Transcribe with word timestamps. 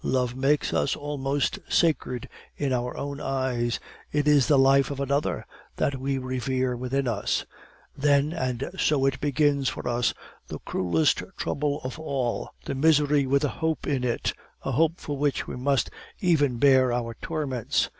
Love 0.03 0.35
makes 0.35 0.73
us 0.73 0.95
almost 0.95 1.59
sacred 1.69 2.27
in 2.57 2.73
our 2.73 2.97
own 2.97 3.19
eyes; 3.19 3.79
it 4.11 4.27
is 4.27 4.47
the 4.47 4.57
life 4.57 4.89
of 4.89 4.99
another 4.99 5.45
that 5.75 5.99
we 5.99 6.17
revere 6.17 6.75
within 6.75 7.07
us; 7.07 7.45
then 7.95 8.33
and 8.33 8.67
so 8.79 9.05
it 9.05 9.21
begins 9.21 9.69
for 9.69 9.87
us 9.87 10.11
the 10.47 10.57
cruelest 10.65 11.21
trouble 11.37 11.79
of 11.83 11.99
all 11.99 12.49
the 12.65 12.73
misery 12.73 13.27
with 13.27 13.43
a 13.43 13.49
hope 13.61 13.85
in 13.85 14.03
it, 14.03 14.33
a 14.65 14.71
hope 14.71 14.99
for 14.99 15.15
which 15.17 15.45
we 15.45 15.55
must 15.55 15.91
even 16.19 16.57
bear 16.57 16.91
our 16.91 17.15
torments. 17.21 17.87